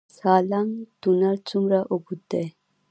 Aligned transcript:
سالنګ 0.17 0.71
تونل 1.01 1.35
څومره 1.49 1.79
اوږد 1.91 2.21
دی؟ 2.31 2.45